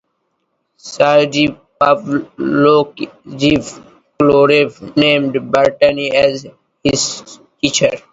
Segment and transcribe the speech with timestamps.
[0.91, 3.07] Sergey Pavlovich
[4.17, 6.47] Korolev named Bartini as
[6.83, 7.91] his teacher.